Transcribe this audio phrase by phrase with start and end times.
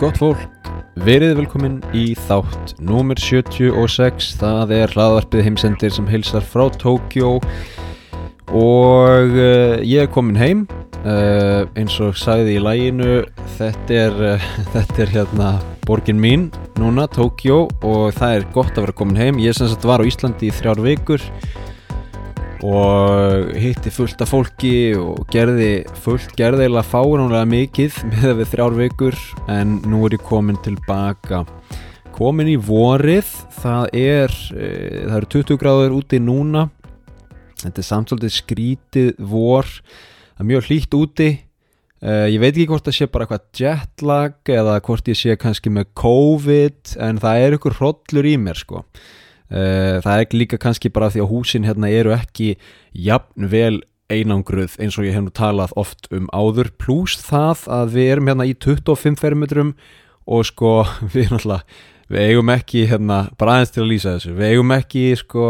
[0.00, 0.68] Gott fólk,
[1.04, 7.34] verið velkomin í þátt númer 76 Það er hlaðvarpið heimsendir sem heilsar frá Tókjó
[8.48, 10.62] Og uh, ég er komin heim
[11.04, 13.18] uh, Eins og sagði í læginu
[13.58, 15.50] Þetta er, uh, þetta er hérna
[15.84, 16.48] borgin mín
[16.80, 19.44] núna, Tókjó Og það er gott að vera komin heim.
[19.44, 21.28] Ég sem sagt var á Íslandi í þrjár vikur
[22.66, 28.76] og hitti fullt af fólki og gerði fullt, gerði eiginlega fáránlega mikið með við þrjár
[28.76, 29.20] vikur.
[29.48, 31.44] En nú er ég komin tilbaka.
[32.16, 33.30] Komin í vorið.
[33.60, 34.72] Það er, e,
[35.06, 36.66] það eru 20 gráður úti núna.
[37.60, 39.70] Þetta er samt svolítið skrítið vor.
[40.34, 41.30] Það er mjög hlýtt úti.
[42.00, 45.72] E, ég veit ekki hvort það sé bara eitthvað jetlag eða hvort ég sé kannski
[45.72, 48.84] með COVID en það er ykkur hrollur í mér sko
[49.50, 52.52] það er líka kannski bara því að húsin hérna eru ekki
[52.94, 56.70] jafn vel einangruð eins og ég hef nú talað oft um áður.
[56.78, 59.74] Pluss það að við erum hérna í 25 fermetrum
[60.30, 60.74] og sko
[61.14, 61.66] við alltaf
[62.10, 65.46] við eigum ekki hérna, bara aðeins til að lýsa þessu við eigum ekki sko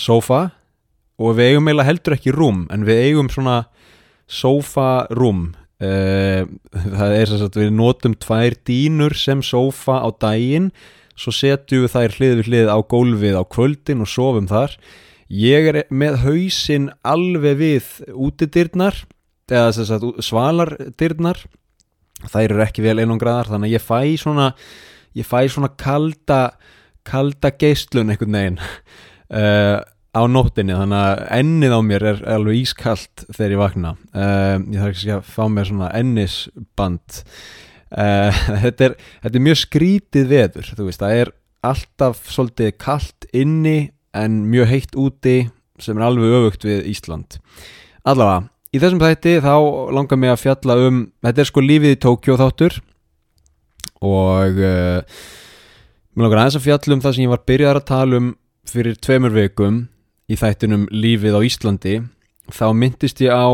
[0.00, 0.42] sofa
[1.20, 3.58] og við eigum eiginlega heldur ekki rúm en við eigum svona
[4.28, 5.50] sofa rúm
[5.84, 6.48] uh,
[6.98, 10.70] það er þess að við notum tvær dínur sem sofa á daginn
[11.18, 14.76] svo setjum við þær hlið við hlið á gólfið á kvöldin og sofum þar.
[15.28, 19.02] Ég er með hausin alveg við útidyrnar
[19.50, 21.42] eða svalardyrnar.
[22.28, 24.48] Þær eru ekki vel einangraðar þannig að ég fæ svona
[25.18, 26.40] ég fæ svona kalda
[27.08, 29.78] kalda geistlun einhvern veginn uh,
[30.18, 30.76] á nóttinni.
[30.76, 33.94] Þannig að ennið á mér er alveg ískalt þegar ég vakna.
[34.14, 37.22] Uh, ég þarf ekki að fá mér svona ennisband
[37.88, 38.28] Uh,
[38.64, 41.30] þetta, er, þetta er mjög skrítið veður veist, það er
[41.64, 45.38] alltaf svolítið kallt inni en mjög heitt úti
[45.80, 47.38] sem er alveg öfugt við Ísland.
[48.08, 49.54] Allavega, í þessum þætti þá
[49.94, 52.78] langar mig að fjalla um þetta er sko lífið í Tókjó þáttur
[54.04, 55.00] og uh,
[56.12, 58.28] mér langar aðeins að fjalla um það sem ég var byrjar að tala um
[58.68, 59.80] fyrir tveimur veikum
[60.28, 61.96] í þættinum lífið á Íslandi.
[62.52, 63.48] Þá myndist ég á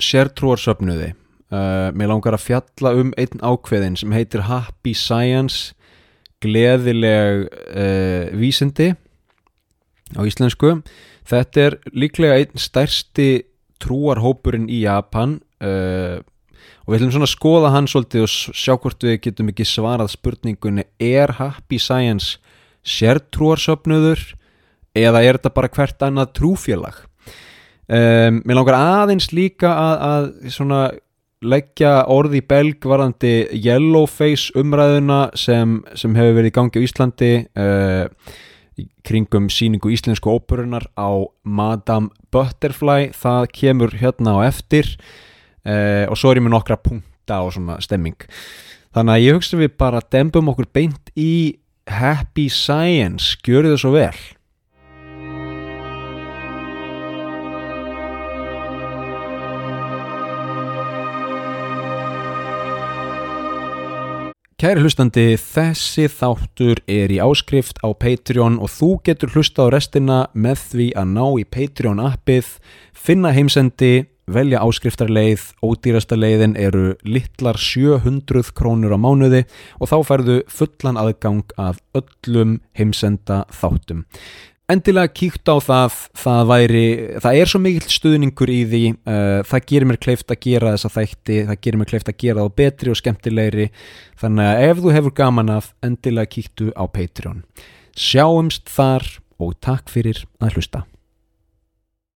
[0.00, 1.14] sértrúarsöfnuði
[1.50, 5.72] Uh, mér langar að fjalla um einn ákveðin sem heitir Happy Science
[6.38, 8.92] gleðileg uh, vísindi
[10.14, 10.76] á íslensku.
[11.26, 13.48] Þetta er líklega einn stærsti
[13.82, 16.22] trúarhópurinn í Japan uh,
[16.84, 20.14] og við ætlum svona að skoða hann svolítið og sjá hvort við getum ekki svarað
[20.14, 22.38] spurningunni er Happy Science
[22.86, 24.22] sértrúarsöfnuður
[24.96, 27.06] eða er þetta bara hvert annað trúfélag?
[27.90, 30.82] Um, mér langar aðeins líka að, að svona
[31.40, 33.32] leggja orði í belg varðandi
[33.64, 38.34] yellowface umræðuna sem, sem hefur verið í gangi á Íslandi uh,
[39.06, 41.10] kringum síningu íslensku óperunar á
[41.44, 43.10] Madame Butterfly.
[43.16, 44.88] Það kemur hérna á eftir
[45.64, 48.18] uh, og svo er ég með nokkra punkta og svona stemming.
[48.94, 51.56] Þannig að ég hugsa við bara dembum okkur beint í
[51.90, 54.14] Happy Science, gjör þið svo vel
[64.60, 70.18] Kæri hlustandi, þessi þáttur er í áskrift á Patreon og þú getur hlusta á restina
[70.36, 72.50] með því að ná í Patreon appið,
[72.92, 79.46] finna heimsendi, velja áskriftarleið, ódýrasta leiðin eru litlar 700 krónur á mánuði
[79.80, 84.04] og þá færðu fullan aðgang af öllum heimsenda þáttum
[84.74, 86.84] endilega kíkt á það það væri,
[87.24, 90.92] það er svo mikill stuðningur í því, uh, það gerir mér kleift að gera þessa
[90.96, 93.66] þætti, það gerir mér kleift að gera þá betri og skemmtilegri.
[94.20, 97.44] Þannig að ef þú hefur gaman af endilega kíktu á Patreon.
[97.96, 99.06] Sjáumst þar
[99.40, 100.84] og takk fyrir að hlusta